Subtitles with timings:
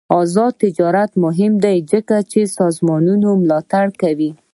[0.21, 4.31] آزاد تجارت مهم دی ځکه چې سازمانونه ملاتړ کوي.